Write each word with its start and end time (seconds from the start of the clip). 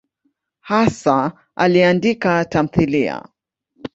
Hasa 0.69 1.17
aliandika 1.63 2.33
tamthiliya. 2.51 3.15